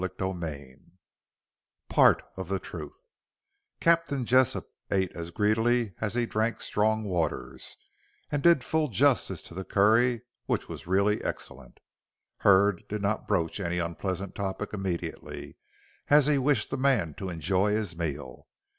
[0.03, 0.77] CHAPTER XX
[1.87, 3.03] PART OF THE TRUTH
[3.79, 7.77] Captain Jessop ate as greedily as he drank strong waters,
[8.31, 11.79] and did full justice to the curry, which was really excellent.
[12.37, 15.57] Hurd did not broach any unpleasant topic immediately,
[16.07, 18.47] as he wished the man to enjoy his meal.